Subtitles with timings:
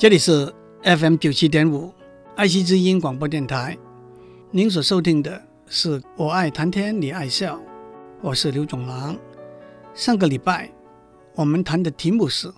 [0.00, 1.92] 这里是 FM 九七点五
[2.36, 3.76] 爱惜之音广播电台，
[4.52, 7.60] 您所收听的是我爱谈天你爱笑，
[8.22, 9.18] 我是刘总郎。
[9.94, 10.72] 上个礼拜
[11.34, 12.54] 我们谈的题目是，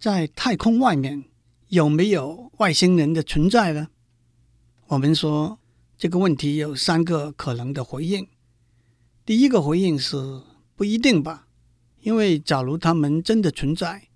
[0.00, 1.24] 在太空外面
[1.68, 3.88] 有没有外星人的存在呢？
[4.86, 5.58] 我们说
[5.98, 8.26] 这个问题有三个可能的回应。
[9.26, 10.40] 第一个回应是
[10.74, 11.46] 不一定吧，
[12.00, 14.08] 因为假如他们真的存在，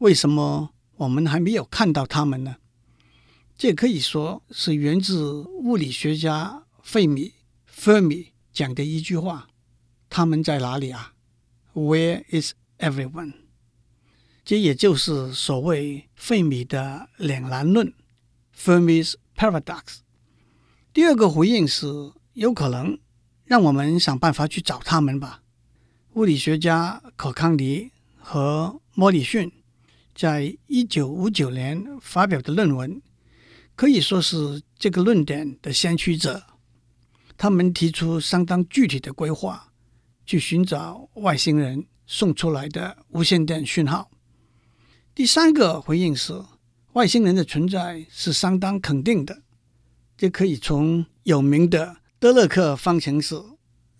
[0.00, 0.73] 为什么？
[0.96, 2.56] 我们还没有看到他们呢，
[3.56, 7.32] 这可以说是源自物理学家费米
[7.68, 9.48] （Fermi） 讲的一句话
[10.08, 11.14] ：“他们在哪里啊
[11.74, 13.32] ？”Where is everyone？
[14.44, 17.92] 这也就是所谓费米的两难论
[18.56, 19.98] （Fermi's paradox）。
[20.92, 22.98] 第二个回应是有可能，
[23.46, 25.42] 让我们想办法去找他们吧。
[26.12, 29.50] 物理学家可康尼和莫里逊。
[30.14, 33.02] 在一九五九年发表的论文，
[33.74, 36.44] 可以说是这个论点的先驱者。
[37.36, 39.72] 他们提出相当具体的规划，
[40.24, 44.08] 去寻找外星人送出来的无线电讯号。
[45.16, 46.40] 第三个回应是，
[46.92, 49.42] 外星人的存在是相当肯定的。
[50.16, 53.34] 这可以从有名的德勒克方程式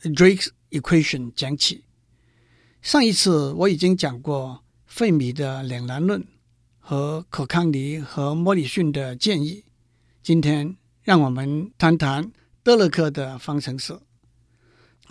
[0.01, 1.85] （Drake's Equation） 讲起。
[2.81, 4.64] 上一次我已经讲过。
[4.95, 6.25] 费米的两难论
[6.79, 9.65] 和可康尼和莫里逊的建议。
[10.23, 12.31] 今天让我们谈谈
[12.63, 13.99] 德勒克的方程式。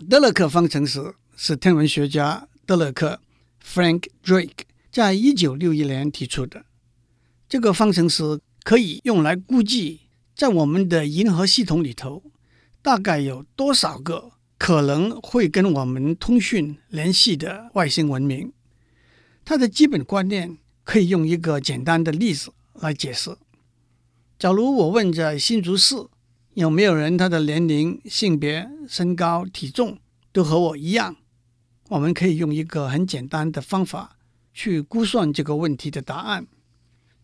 [0.09, 3.19] 德勒克方程式是天文学家德勒克
[3.61, 6.63] （Frank Drake） 在一九六一年提出的。
[7.49, 9.99] 这个方程式可以用来估计，
[10.33, 12.23] 在我们的银河系统里头，
[12.81, 18.53] 大概有多少个可能会跟我们通讯联系的外星文明。
[19.45, 23.35] 它的基本观念可以用一个简单的例子来解释。
[24.39, 25.95] 假如我问在新竹市
[26.53, 29.99] 有没有人，他的年龄、性别、身高、体重
[30.31, 31.15] 都和我一样，
[31.89, 34.17] 我们可以用一个很简单的方法
[34.53, 36.47] 去估算这个问题的答案。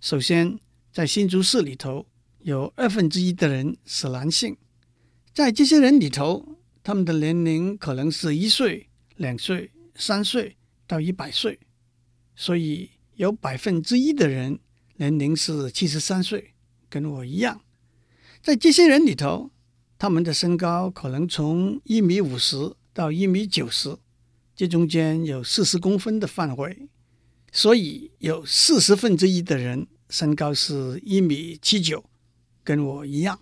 [0.01, 0.59] 首先，
[0.91, 2.05] 在新竹市里头
[2.39, 4.57] 有二分之一的人是男性，
[5.33, 10.57] 在这些人里头，他们的年龄可能是一岁、两岁、三岁
[10.87, 11.59] 到一百岁。
[12.39, 14.59] 所以有百分之一的人
[14.95, 16.53] 年龄是七十三岁，
[16.89, 17.59] 跟我一样。
[18.41, 19.51] 在这些人里头，
[19.97, 23.97] 他们的身高可能从一米五十到一米九十，
[24.55, 26.87] 这中间有四十公分的范围。
[27.51, 32.05] 所以有四十分之一的人身高是一米七九，
[32.63, 33.41] 跟我一样。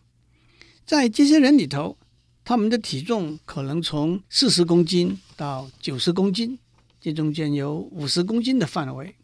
[0.87, 1.99] 在这些人里头，
[2.43, 6.57] 他们的体重可能从四十公斤到九十公斤。
[6.99, 9.15] 这中间有五十公斤的范围，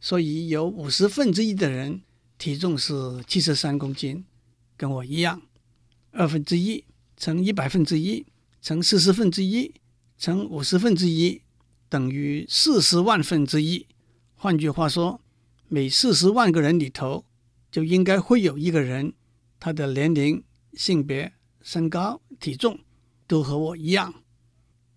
[0.00, 2.02] 所以有五十分之一的人
[2.38, 4.24] 体重是七十三公斤，
[4.76, 5.42] 跟我一样。
[6.10, 6.84] 二分之一
[7.16, 8.26] 乘一百分之一
[8.60, 9.72] 乘四十分之一
[10.18, 11.40] 乘五十分之一
[11.88, 13.86] 等于四十万分之一。
[14.34, 15.20] 换句话说，
[15.68, 17.24] 每四十万个人里头
[17.70, 19.14] 就应该会有一个人，
[19.58, 20.44] 他的年龄、
[20.74, 21.32] 性别、
[21.62, 22.78] 身高、体重
[23.26, 24.21] 都和我一样。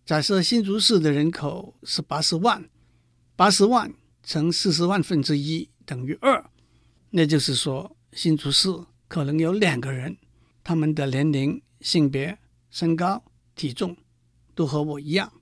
[0.06, 2.70] 假设新竹市的人口是八十万，
[3.36, 6.48] 八十万乘四十万分之一等于二，
[7.10, 8.70] 那就是说新竹市
[9.08, 10.16] 可能有两个人，
[10.64, 12.38] 他们的年龄、性别、
[12.70, 13.98] 身高、体重
[14.54, 15.34] 都和我一样。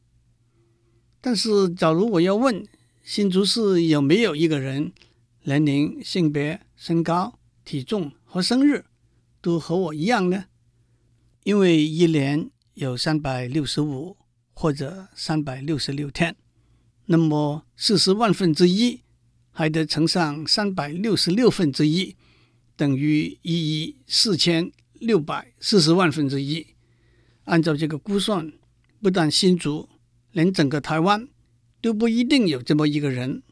[1.19, 2.66] 但是，假如我要问
[3.03, 4.94] 新竹市有没有一个人
[5.44, 8.85] 年龄、性别、身高、体重和生日
[9.41, 10.45] 都和我一样呢？
[11.44, 14.16] 因为一年有三百六十五。
[14.53, 16.36] 或者三百六十六天，
[17.08, 19.02] 那么四十万分之一
[19.52, 22.16] 还得乘上三百六十六分之一，
[22.75, 26.68] 等于一亿四千六百四十万分之一。
[27.46, 28.53] 按照这个估算，
[29.02, 29.90] 不但新竹，
[30.31, 31.28] 连整个台湾
[31.81, 33.44] 都不一定有这么一个人。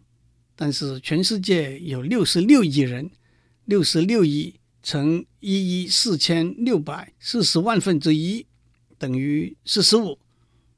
[0.56, 3.12] 但是全世界有六十六亿人，
[3.66, 8.46] 六十六亿乘一亿四千六百四十万分之一，
[8.98, 10.20] 等于四十五。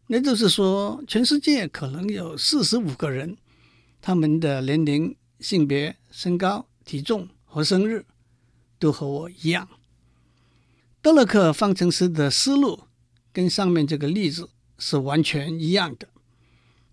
[0.07, 3.37] 那就是说，全世界可能有四十五个人，
[4.01, 8.05] 他们的年龄、性别、身高、体重和生日
[8.77, 9.67] 都和我一样。
[11.01, 12.83] 德勒克方程式的思路
[13.31, 16.07] 跟上面这个例子是完全一样的。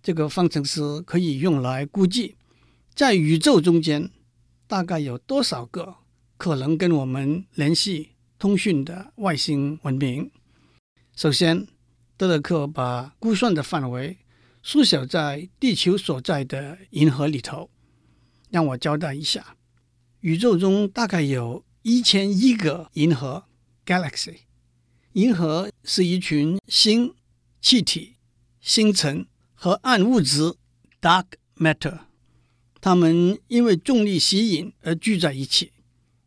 [0.01, 2.35] 这个方程式可以用来估计，
[2.95, 4.09] 在宇宙中间
[4.67, 5.95] 大概有多少个
[6.37, 10.31] 可能跟我们联系、通讯的外星文明。
[11.15, 11.67] 首先，
[12.21, 14.19] 德勒克把估算的范围
[14.61, 17.71] 缩小在地球所在的银河里头。
[18.51, 19.57] 让我交代一下，
[20.19, 23.45] 宇宙中大概有一千亿个银河
[23.83, 24.41] （galaxy）。
[25.13, 27.15] 银河是一群星、
[27.59, 28.17] 气体、
[28.59, 29.25] 星尘
[29.55, 30.53] 和暗物质
[31.01, 31.25] （dark
[31.57, 32.01] matter）。
[32.79, 35.71] 它们因为重力吸引而聚在一起。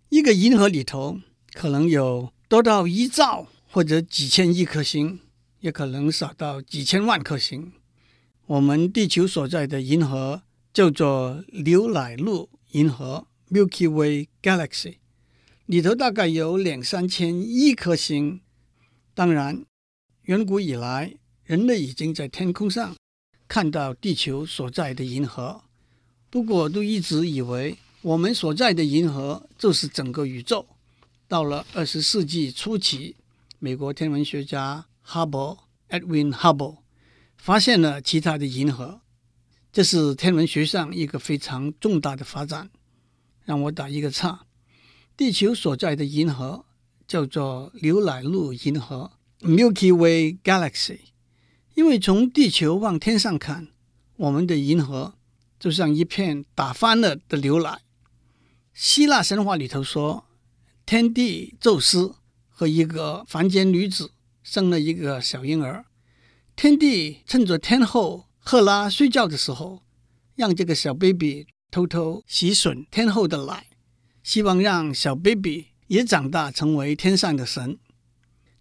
[0.09, 1.21] 一个银河里头
[1.53, 5.21] 可能有多到一兆或者几千亿颗星，
[5.65, 7.73] 也可能少到几千万颗星。
[8.45, 10.43] 我们地球所在的银河
[10.75, 14.97] 叫做牛奶路银河 （Milky Way Galaxy），
[15.65, 18.43] 里头大概有两三千亿颗星。
[19.15, 19.65] 当然，
[20.25, 21.15] 远古以来，
[21.45, 22.95] 人类已经在天空上
[23.49, 25.63] 看到地球所在的银河。
[26.29, 30.67] 不过，都一直以为我们所在的银河就是整个宇宙。
[31.27, 33.17] 到了二十世纪初期，
[33.59, 35.59] 美国天文学家哈勃
[35.91, 36.79] （Edwin Hubble）。
[37.37, 39.03] 发现了其他的银河，
[39.71, 42.71] 这是天文学上一个非常重大的发展。
[43.45, 44.47] 让我打一个岔，
[45.15, 46.65] 地球所在的银河
[47.07, 51.01] 叫做牛奶路银河 （Milky Way Galaxy），
[51.75, 53.69] 因为从地球往天上看，
[54.17, 55.19] 我们的银河
[55.61, 57.83] 就像一片打翻了的牛奶。
[58.73, 60.25] 希腊神话里头说，
[60.87, 62.15] 天帝宙斯
[62.49, 64.13] 和一个凡间女子
[64.45, 65.87] 生了一个小婴儿。
[66.55, 69.83] 天帝趁着天后赫拉睡觉的时候，
[70.37, 73.67] 让这个小 baby 偷偷吸吮天后的奶，
[74.23, 77.79] 希望让小 baby 也长大成为天上的神。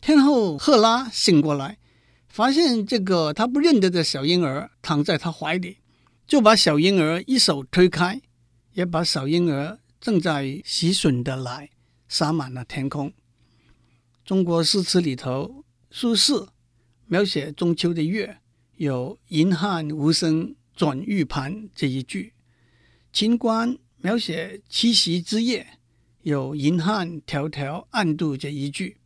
[0.02, 1.78] 天后赫拉醒过来，
[2.28, 5.78] 发现这个她不认得的小婴儿躺在她怀里，
[6.26, 8.22] 就把小婴儿一手推开，
[8.74, 11.70] 也把小婴儿正在吸吮的奶
[12.10, 13.14] 洒满了天空。
[14.26, 15.63] 中国诗词里头，
[15.96, 16.48] 苏轼。
[17.06, 18.40] 描写中秋的月，
[18.78, 22.32] 有“银汉无声转玉盘”这一句；
[23.12, 25.78] 秦观描写七夕之夜，
[26.24, 28.98] 有“银汉迢迢暗度”这一句。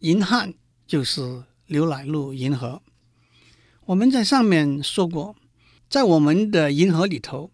[0.00, 0.52] 银汉
[0.86, 2.82] 就是刘乃路银河。
[3.86, 5.34] 我们在上面说过，
[5.88, 7.50] 在我们的银河里头，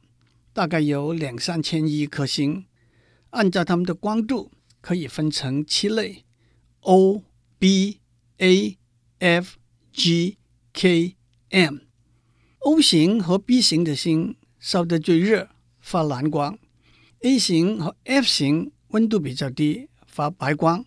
[0.53, 2.67] 大概有两三千亿颗星，
[3.31, 4.51] 按照它们的光度，
[4.81, 6.25] 可以分成七类
[6.81, 7.23] ：O、
[7.61, 8.01] B、
[8.39, 8.79] A、
[9.19, 9.57] F。
[9.97, 10.39] G、
[10.73, 11.15] K、
[11.51, 16.59] M，O 型和 B 型的星烧得最热，发蓝光
[17.21, 20.85] ；A 型和 F 型温度比较低，发白光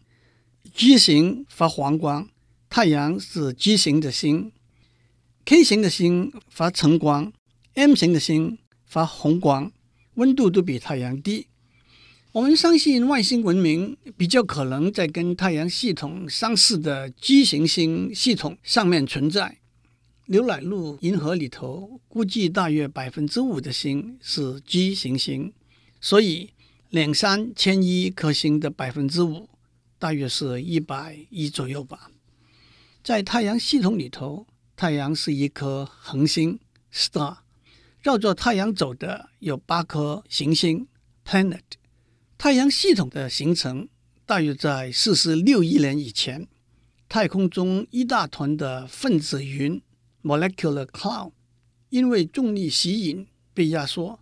[0.73, 2.27] ；G 型发黄光。
[2.69, 4.51] 太阳是 G 型的星
[5.45, 7.31] ；K 型的星发橙光
[7.75, 9.71] ；M 型的星发红光，
[10.15, 11.47] 温度都比太阳低。
[12.33, 19.57] 我们相信外星文明比较可能在跟太阳系统相似的 G 行星系统上面存在。
[20.25, 25.53] 牛奶路银河里头估计大约百分之五的星是 G 行星，
[26.01, 26.51] 所以
[26.89, 29.47] 两三千亿颗星的百分之五
[29.97, 32.11] 大约是一百亿左右吧。
[33.01, 34.45] 在太阳系统里头，
[34.75, 36.59] 太阳是一颗恒星
[36.93, 37.37] （star），
[38.01, 40.87] 绕着太阳走的有八颗行星
[41.25, 41.61] （planet）。
[42.37, 43.89] 太阳系统的形成
[44.23, 46.47] 大约在四十六亿年以前，
[47.09, 49.81] 太空中一大团的分子云
[50.21, 51.31] （molecular cloud）
[51.89, 53.25] 因为重力吸引
[53.55, 54.19] 被压缩，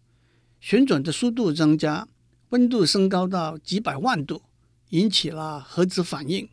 [0.61, 2.07] 旋转的速度增加，
[2.49, 4.43] 温度升高到几百万度，
[4.91, 6.47] 引起了核子反应，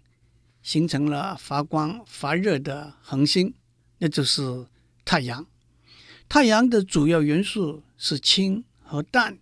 [0.64, 3.54] 形成了发光发热的恒星，
[3.99, 4.66] 那就是
[5.04, 5.47] 太阳。
[6.28, 9.38] 太阳的主要元素是氢和氮。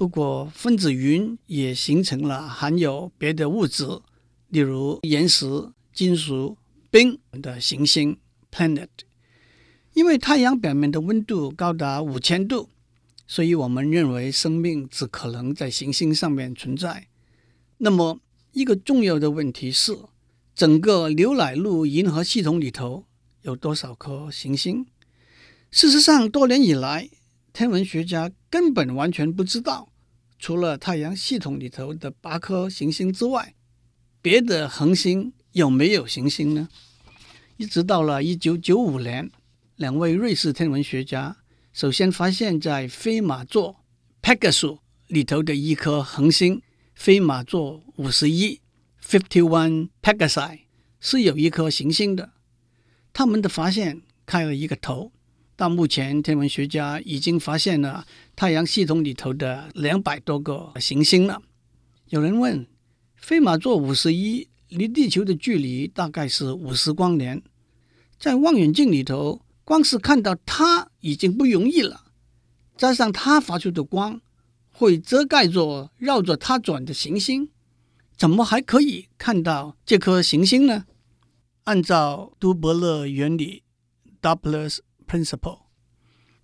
[0.00, 3.84] 不过，分子云也形成了含有别的物质，
[4.48, 5.44] 例如岩石、
[5.92, 6.56] 金属、
[6.90, 8.18] 冰的行星
[8.50, 8.88] （planet）。
[9.92, 12.70] 因为太阳表面的温度高达五千度，
[13.26, 17.08] 所以我们认为生命只可能在行星上面存在。
[17.76, 19.94] 那么，一个重要的问题是，
[20.54, 23.04] 整个牛奶路银河系统里头
[23.42, 24.86] 有多少颗行星？
[25.70, 27.10] 事实上，多年以来，
[27.52, 29.88] 天文学家根本完全不知道。
[30.38, 33.54] 除了太阳系统里头的八颗行星之外，
[34.20, 36.68] 别的恒星有没有行星呢？
[37.56, 39.30] 一直到了一九九五年，
[39.76, 41.36] 两位瑞士天文学家
[41.72, 43.84] 首先发现，在飞马座
[44.22, 46.62] Pegasus 里头的一颗恒星
[46.94, 48.60] 飞马座五十一
[49.04, 50.60] Fifty One Pegasi
[51.00, 52.32] 是有一颗行星的。
[53.12, 55.12] 他们的发现开了一个头。
[55.60, 61.42] 到目前，天文学家已经发现了太阳系统里头的两百多个行星了。
[62.08, 62.66] 有人问：
[63.14, 67.42] 飞马座五十一离地球的距离大概是五十光年，
[68.18, 72.06] 在望远镜里头，光是看到它已经不容易了，
[72.78, 74.18] 加上它发出的光，
[74.72, 77.50] 会遮盖着绕着它转的行星，
[78.16, 80.86] 怎么还可以看到这颗行星呢？
[81.64, 83.62] 按照杜伯勒原理
[84.22, 84.78] ，Doppler
[85.10, 85.62] principle），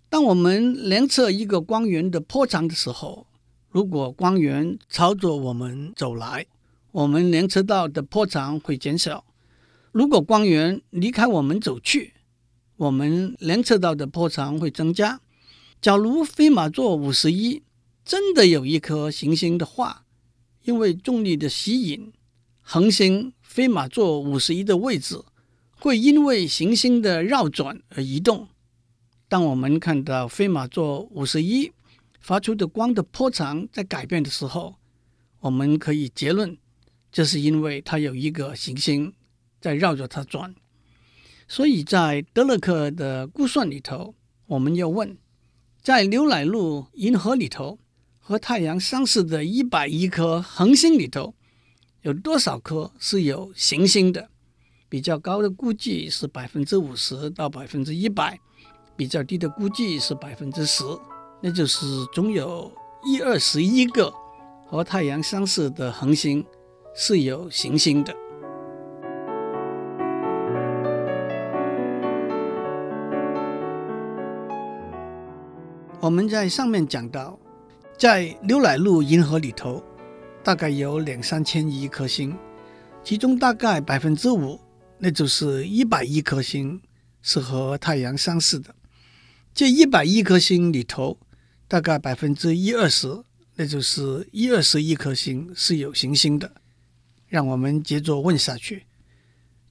[0.09, 3.27] 当我们量测一个光源的波长的时候，
[3.69, 6.45] 如果光源朝着我们走来，
[6.91, 9.23] 我们量测到的波长会减小；
[9.93, 12.13] 如果光源离开我们走去，
[12.75, 15.21] 我们量测到的波长会增加。
[15.79, 17.63] 假如飞马座五十一
[18.03, 20.03] 真的有一颗行星的话，
[20.63, 22.11] 因为重力的吸引，
[22.61, 25.23] 恒星飞马座五十一的位置
[25.79, 28.49] 会因为行星的绕转而移动。
[29.29, 31.71] 当我们看到飞马座五十一
[32.19, 34.75] 发出的光的波长在改变的时候，
[35.39, 36.57] 我们可以结论，
[37.11, 39.13] 这是因为它有一个行星
[39.59, 40.55] 在绕着它转。
[41.47, 44.15] 所以在德勒克的估算里头，
[44.45, 45.17] 我们要问。
[45.81, 47.79] 在牛奶路银河里头，
[48.19, 51.33] 和太阳相似的一百亿颗恒星里头，
[52.01, 54.29] 有多少颗是有行星的？
[54.89, 58.39] 比较高的估计是百分之五十到百分之一百，
[58.97, 60.83] 比较低的估计是百分之十，
[61.39, 62.71] 那就是总有
[63.05, 64.11] 一二十一个
[64.65, 66.43] 和太阳相似的恒星
[66.95, 68.11] 是有行星的。
[75.99, 77.37] 我们在上面讲到，
[77.97, 79.83] 在牛奶路银河里头，
[80.43, 82.35] 大概有两三千亿颗星，
[83.03, 84.59] 其中大概百分之五，
[84.97, 86.81] 那就是一百亿颗星
[87.21, 88.73] 是和太阳相似的。
[89.57, 91.17] 这一百亿颗星里头，
[91.67, 93.23] 大概百分之一二十，
[93.55, 96.61] 那就是一二十亿颗星是有行星的。
[97.27, 98.85] 让我们接着问下去，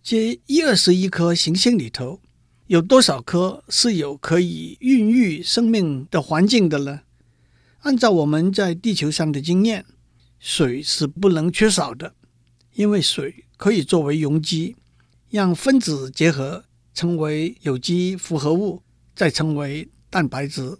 [0.02, 2.21] 这一二十亿颗行星里头，
[2.66, 7.02] 有多少颗是有可以孕育生命的环境的呢？
[7.83, 9.87] 按照我们在地球上的经验，
[10.40, 12.16] 水是不能缺少的，
[12.75, 14.75] 因为水可以作为溶剂，
[15.31, 18.83] 让分子结合成为有机复合物，
[19.16, 20.78] 再成为蛋白质。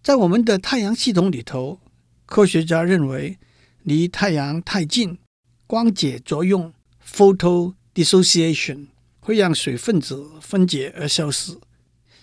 [0.00, 1.80] 在我们的太阳系统里头，
[2.26, 3.38] 科学家认为
[3.82, 5.18] 离太阳太近，
[5.66, 6.72] 光解作用
[7.04, 8.86] （photo dissociation）。
[9.22, 11.56] 会让水分子分解而消失。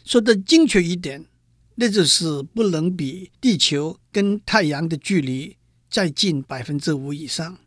[0.03, 1.27] 说的精确一点，
[1.75, 5.55] 那就是不能比地球跟太阳的距离
[5.89, 7.59] 再近百分之五以上。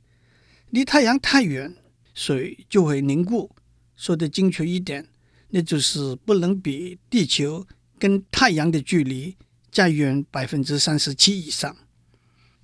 [0.70, 1.76] 离太阳太远，
[2.12, 3.50] 水就会凝固。
[3.94, 5.08] 说的精确一点，
[5.50, 7.66] 那就是不能比地球
[7.98, 9.36] 跟太阳的距离
[9.70, 11.76] 再远百分之三十七以上。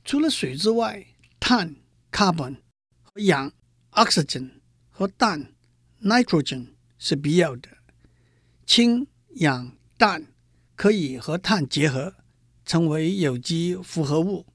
[0.05, 1.07] 除了水之外，
[1.39, 1.77] 碳
[2.11, 2.57] （carbon）
[3.03, 3.53] 和氧
[3.93, 4.51] （oxygen）
[4.91, 5.53] 和氮。
[6.03, 7.69] Nitrogen 是必要的，
[8.67, 10.27] 氢、氧、氮
[10.77, 12.15] 可以和碳结合，
[12.67, 14.47] 成为有机复合物。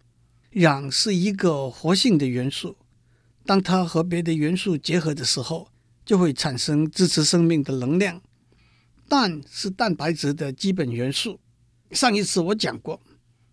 [0.52, 2.78] 氧是一个活性的元素，
[3.44, 5.71] 当它和别的元素结合的时候，
[6.12, 8.22] 就会产生支持生命的能量。
[9.08, 11.40] 氮是蛋白质的基本元素。
[11.92, 13.00] 上一次我讲过，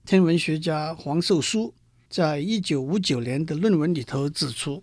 [0.05, 1.73] 天文学家黄寿书
[2.11, 4.83] 在一九五九年的论文里头指出，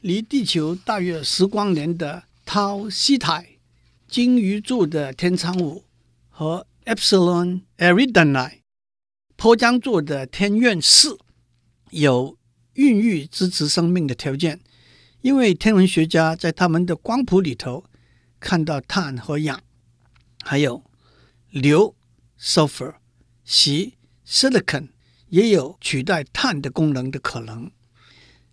[0.00, 3.58] 离地球大约十光年的陶西泰、
[4.06, 5.82] 鲸鱼座的天仓五
[6.28, 8.60] 和 Epsilon Eridani
[9.34, 11.18] 波江座的天苑四
[11.90, 12.38] 有
[12.74, 14.60] 孕育支持生命的条件，
[15.20, 17.84] 因为天文学家在他们的光谱里头
[18.40, 19.60] 看到碳和氧，
[20.42, 20.84] 还有
[21.50, 21.94] 硫
[22.40, 22.94] （sulfur）、
[23.44, 23.94] 锡
[24.26, 24.88] （silicon）
[25.28, 27.70] 也有取代碳的功能的可能。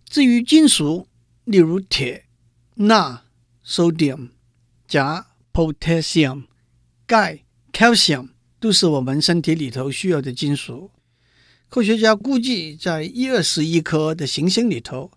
[0.04, 1.08] 至于金属，
[1.44, 2.26] 例如铁、
[2.74, 3.22] 钠。
[3.68, 4.28] Sodium、
[4.86, 6.44] 钾、Potassium、
[7.04, 7.42] 钙、
[7.72, 8.28] Calcium
[8.60, 10.92] 都是我们身体里头需要的金属。
[11.68, 15.10] 科学家估计，在一二十亿颗的行星里头，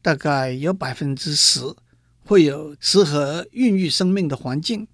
[0.00, 1.60] 大概有百分之十
[2.24, 4.86] 会有适合孕育生命的环境，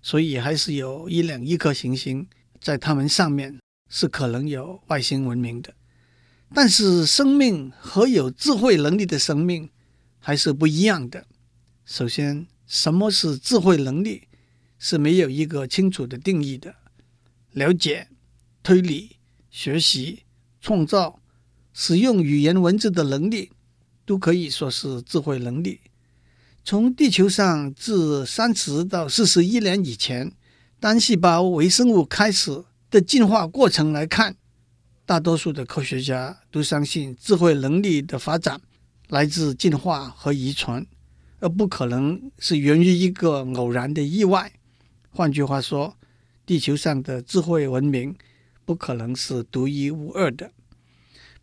[0.00, 2.26] 所以还是有一两亿颗行星
[2.60, 3.58] 在它们上面
[3.88, 5.74] 是可能有外星文明的。
[6.54, 9.70] 但是，生命和有智慧能力的生命
[10.18, 11.26] 还是不一样的。
[11.84, 14.28] 首先，什么是智慧能力？
[14.78, 16.74] 是没有一个清楚的定义的。
[17.52, 18.08] 了解、
[18.62, 19.16] 推理、
[19.50, 20.24] 学习、
[20.60, 21.20] 创造、
[21.72, 23.50] 使用语言文字的能力，
[24.04, 25.80] 都可以说是智慧能力。
[26.64, 30.32] 从地球上自三十到四十亿年以前
[30.80, 34.36] 单细胞微生物开始的进化过程来看，
[35.04, 38.60] 大多数的科学家都相信智慧能力的发展
[39.08, 40.86] 来自进化和遗传。
[41.40, 44.50] 而不可能是源于一个偶然的意外。
[45.10, 45.94] 换句话说，
[46.46, 48.16] 地球上的智慧文明
[48.64, 50.52] 不可能是独一无二的。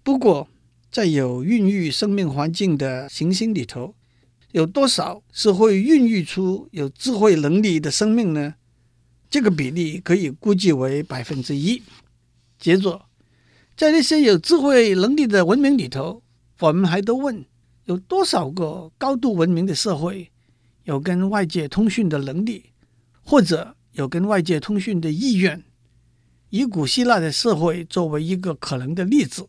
[0.01, 0.47] 不过，
[0.91, 3.95] 在有孕育生命环境的行星里头，
[4.51, 8.55] 有多少是会孕育出有智慧能力的生命呢？
[9.29, 11.81] 这个比例可以估计为百分之一。
[12.59, 13.05] 接着，
[13.77, 16.21] 在那些有智慧能力的文明里头，
[16.59, 17.45] 我们还都问：
[17.85, 20.29] 有多少个高度文明的社会
[20.83, 22.65] 有跟外界通讯的能力，
[23.23, 25.63] 或者有跟外界通讯的意愿？
[26.49, 29.47] 以古希腊的社会作为一个可能的例子，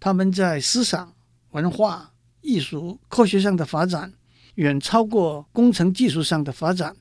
[0.00, 1.12] 他们在思想、
[1.50, 4.14] 文化、艺术、科学上的发展，
[4.54, 6.96] 远超过工程技术上的发展。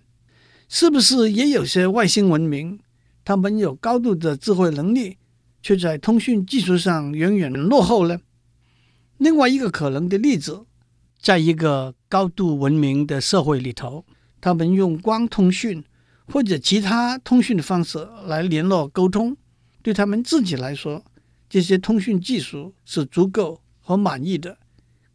[0.68, 2.80] 是不是也有些外星文明，
[3.26, 5.18] 他们有高度的智慧能力，
[5.64, 8.20] 却在通讯技术上远远落后呢？
[9.18, 10.66] 另外一个可能的例子，
[11.20, 14.06] 在一个高度文明的社会里头，
[14.40, 15.84] 他们用光通讯
[16.32, 19.36] 或者其他通讯的方式来联络沟通，
[19.82, 21.04] 对他们自己来说，
[21.50, 24.58] 这些通讯技术是足够和满意的。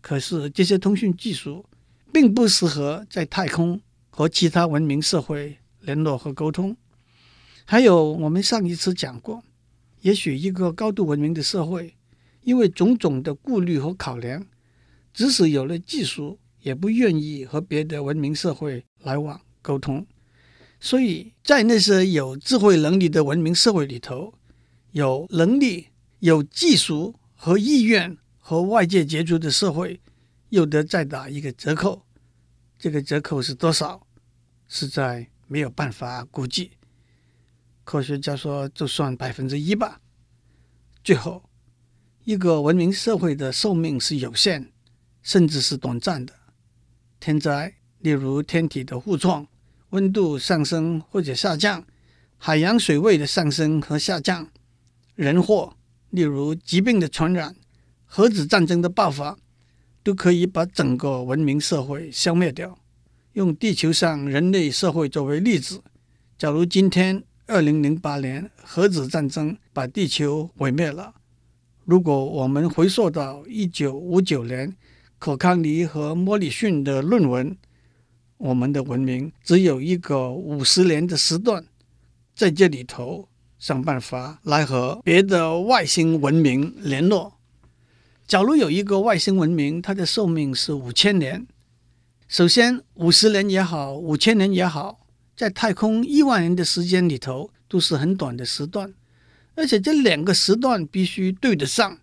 [0.00, 1.64] 可是这些通讯技术
[2.12, 3.81] 并不适合在太空。
[4.17, 6.76] 和其他文明社会联络和沟通，
[7.64, 9.43] 还有我们上一次讲过，
[10.03, 11.97] 也许一个高度文明的社会，
[12.43, 14.47] 因为种种的顾虑和考量，
[15.12, 20.07] 即使有了技术，也不愿意和别的文明社会来往沟通。
[20.79, 24.33] 所以在那些有智慧能力的文明社会里头，
[24.93, 25.88] 有能力、
[26.25, 30.00] 有技术和意愿和外界接触的社会，
[30.49, 32.07] 又得再打一个折扣。
[32.78, 34.07] 这个折扣是多少？
[34.66, 36.78] 实在没有办法估计。
[37.85, 40.00] 科学家说，就算百分之一吧。
[41.02, 41.43] 最后，
[42.25, 44.73] 一个文明社会的寿命是有限，
[45.21, 46.33] 甚至是短暂的。
[47.21, 49.47] 天灾，例如天体的互撞、
[49.90, 51.85] 温度上升或者下降、
[52.38, 54.47] 海洋水位的上升和下降；
[55.14, 55.76] 人祸，
[56.14, 57.54] 例如疾病的传染、
[58.04, 59.37] 核子战争的爆发。
[60.05, 62.79] 都可以把整个文明社会消灭掉。
[63.33, 65.81] 用地球上人类社会作为例子，
[66.37, 71.14] 假如今天二零零八年核子战争把地球毁灭了，
[71.87, 74.77] 如果我们回溯到一九五九年
[75.18, 77.57] 可康尼和莫里逊的论文，
[78.37, 81.64] 我们的文明只有一个五十年的时段，
[82.37, 83.27] 在这里头
[83.64, 87.38] 想办法来和别的外星文明联络。
[88.27, 91.46] 假如有一个外星文明，它的寿命是五千年。
[92.29, 98.92] 首先，五十年也好，五千年也好，在太空亿万年的时间里头，都是很短的时段。
[99.55, 101.96] 而且这两个时段必须对得上，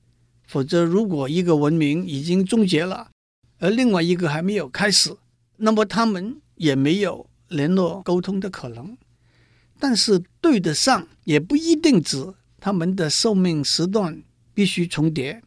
[0.48, 3.12] 否则如果一个文明已经终结了，
[3.60, 5.16] 而另外一个还没有开始，
[5.58, 8.98] 那么他们也没有联络沟通的可能。
[9.82, 14.22] 但是对得上也不一定指他们的寿命时段
[14.54, 15.42] 必须重叠。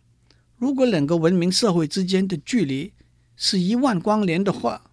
[0.56, 2.92] 如果两个文明社会之间的距离
[3.36, 4.90] 是一万光年的话，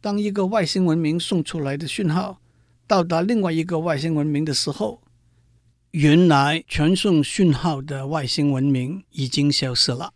[0.00, 2.40] 当一个外星文明送出来的讯号
[2.86, 5.02] 到达另外一个外星文明的时候，
[5.90, 10.12] 原来传送讯号的外星文明已经消失了。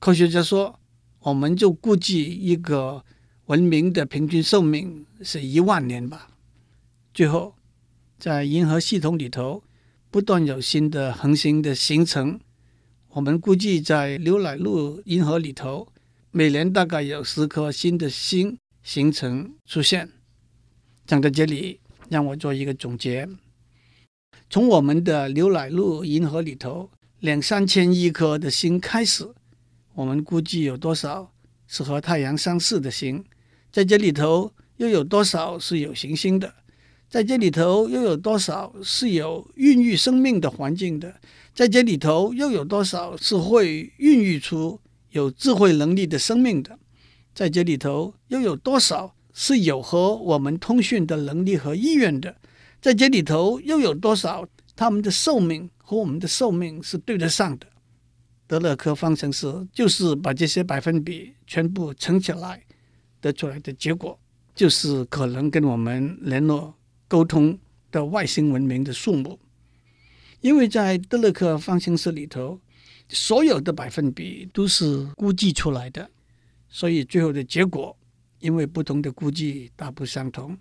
[0.00, 0.80] 科学家说，
[1.20, 3.04] 我们就估计一个
[3.46, 6.30] 文明的平均寿命是一万年吧。
[7.14, 7.54] 最后，
[8.22, 9.64] 在银河系统里头，
[10.08, 12.38] 不断有新的恒星的形成。
[13.08, 15.88] 我们估计，在牛奶路银河里头，
[16.30, 20.08] 每年大概有十颗新的星形成出现。
[21.04, 21.80] 讲到这里，
[22.10, 23.28] 让我做一个总结：
[24.48, 29.28] 从我们的牛奶路银河里头两三千亿颗的星开始，
[29.94, 31.32] 我们估计有多少
[31.66, 33.24] 是和太阳相似的星？
[33.72, 36.54] 在这里头又有多少是有行星的？
[37.12, 41.14] 在这里头又有多少是有孕育生命的环境的？
[41.52, 46.78] 在这里头又有多少是会孕育出有智慧能力的生命的？
[47.34, 52.34] 在这里头又有多少是有和我们通讯的能力和意愿的？
[52.80, 57.66] 在这里头又有多少他们的寿命和我们的寿命是对得上的？
[58.46, 62.62] 德勒克方程式就是把这些百分比全部乘起来
[63.20, 64.18] 得出来的结果，
[64.54, 66.74] 就是可能跟我们联络
[67.12, 67.58] 沟通
[67.90, 69.38] 的外星文明的数目。
[70.40, 72.58] 因为在德勒克方程式里头，
[73.10, 76.10] 所有的百分比都是估计出来的，
[76.70, 77.94] 所以最后的结果，
[78.38, 80.56] 因为不同的估计大不相同，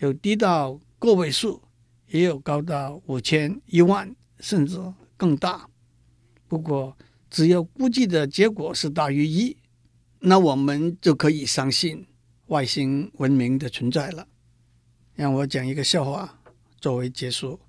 [0.00, 1.62] 有低到个位数，
[2.10, 4.78] 也有高到五千、一万，甚至
[5.16, 5.66] 更大。
[6.46, 6.94] 不过，
[7.30, 9.56] 只要估计的结果是大于一，
[10.18, 12.06] 那我们就可以相信
[12.48, 14.28] 外星文明的存在了。
[15.14, 16.40] 让我讲一个笑话
[16.80, 17.60] 作为结束。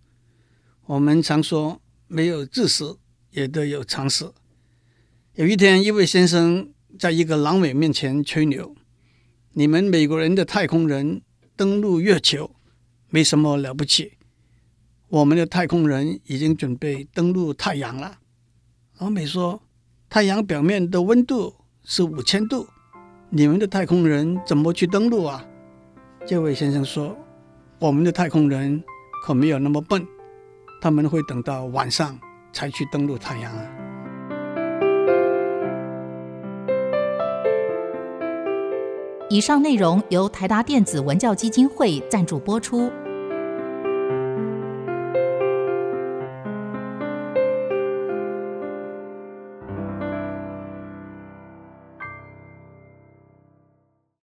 [0.85, 2.95] 我们常说，没有知识
[3.31, 4.31] 也得有常识。
[5.33, 8.75] 有一天，一位先生在一个狼尾面前吹牛
[9.53, 11.21] ：“你们美国人的太空人
[11.55, 12.51] 登陆月球，
[13.09, 14.13] 没什么了不起。
[15.09, 18.19] 我们的太空人已经准备登陆太阳了。”
[18.99, 19.61] 老美说
[20.09, 22.67] ：“太阳表面的温度是五千度，
[23.29, 25.45] 你们的太空人怎么去登陆啊？”
[26.25, 27.17] 这位先生说
[27.79, 28.83] ：“我们的太空人
[29.23, 30.07] 可没有那么笨，
[30.81, 32.17] 他们会等到晚上
[32.53, 33.61] 才去登陆太阳啊。”
[39.29, 42.91] 以上内容由台达电子文教基金会赞助播出。